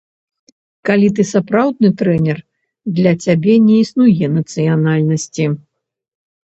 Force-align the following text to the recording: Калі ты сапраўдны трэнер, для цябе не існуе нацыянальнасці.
Калі 0.89 1.07
ты 1.19 1.25
сапраўдны 1.33 1.89
трэнер, 2.01 2.37
для 3.01 3.13
цябе 3.27 3.53
не 3.69 3.77
існуе 3.87 4.35
нацыянальнасці. 4.41 5.45